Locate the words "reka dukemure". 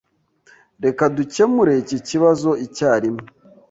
0.83-1.73